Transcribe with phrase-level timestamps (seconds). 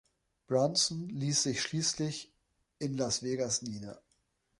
[0.47, 2.33] Brunson ließ sich schließlich
[2.79, 4.01] in Las Vegas nieder.